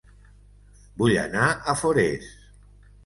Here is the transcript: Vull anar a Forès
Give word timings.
Vull 1.03 1.13
anar 1.25 1.45
a 1.53 1.77
Forès 1.83 2.33